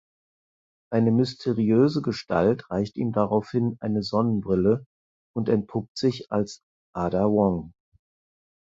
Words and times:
Eine 0.91 1.11
mysteriöse 1.11 2.01
Gestalt 2.01 2.71
reicht 2.71 2.97
ihm 2.97 3.11
daraufhin 3.11 3.77
eine 3.81 4.01
Sonnenbrille 4.01 4.83
und 5.35 5.47
entpuppt 5.47 5.95
sich 5.95 6.31
als 6.31 6.63
Ada 6.95 7.25
Wong. 7.29 7.71